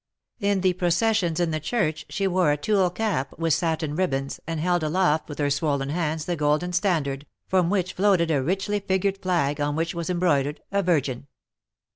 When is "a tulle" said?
2.51-2.89